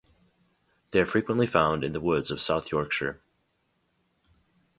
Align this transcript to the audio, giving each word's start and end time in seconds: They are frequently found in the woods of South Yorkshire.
They 0.89 0.99
are 0.99 1.05
frequently 1.05 1.45
found 1.45 1.83
in 1.83 1.93
the 1.93 1.99
woods 2.01 2.31
of 2.31 2.41
South 2.41 2.71
Yorkshire. 2.71 3.21